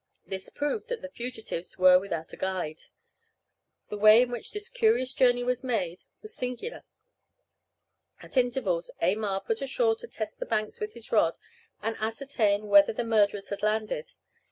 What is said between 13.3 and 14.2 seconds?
had landed.